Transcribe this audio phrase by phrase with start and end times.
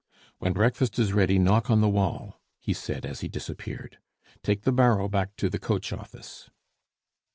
[0.39, 3.99] "When breakfast is ready, knock on the wall," he said as he disappeared.
[4.41, 6.49] "Take the barrow back to the coach office."